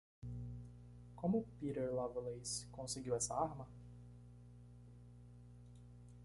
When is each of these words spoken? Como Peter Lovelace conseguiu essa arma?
Como 1.19 1.43
Peter 1.59 1.93
Lovelace 1.93 2.65
conseguiu 2.71 3.15
essa 3.15 3.35
arma? 3.35 3.67